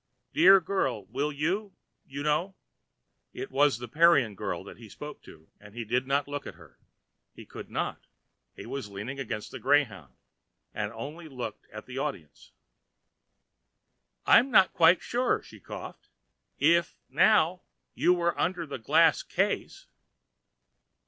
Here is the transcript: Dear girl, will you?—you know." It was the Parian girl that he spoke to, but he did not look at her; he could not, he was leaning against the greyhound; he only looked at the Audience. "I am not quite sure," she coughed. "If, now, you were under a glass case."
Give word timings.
Dear 0.33 0.59
girl, 0.59 1.05
will 1.05 1.31
you?—you 1.31 2.23
know." 2.23 2.55
It 3.33 3.51
was 3.51 3.77
the 3.77 3.87
Parian 3.87 4.33
girl 4.33 4.63
that 4.63 4.77
he 4.77 4.89
spoke 4.89 5.21
to, 5.21 5.47
but 5.61 5.73
he 5.73 5.83
did 5.85 6.07
not 6.07 6.27
look 6.27 6.47
at 6.47 6.55
her; 6.55 6.79
he 7.35 7.45
could 7.45 7.69
not, 7.69 8.07
he 8.55 8.65
was 8.65 8.89
leaning 8.89 9.19
against 9.19 9.51
the 9.51 9.59
greyhound; 9.59 10.15
he 10.73 10.79
only 10.79 11.27
looked 11.27 11.67
at 11.71 11.85
the 11.85 11.99
Audience. 11.99 12.51
"I 14.25 14.39
am 14.39 14.49
not 14.49 14.73
quite 14.73 15.03
sure," 15.03 15.43
she 15.43 15.59
coughed. 15.59 16.09
"If, 16.57 16.97
now, 17.07 17.61
you 17.93 18.11
were 18.11 18.35
under 18.39 18.63
a 18.63 18.79
glass 18.79 19.21
case." 19.21 19.85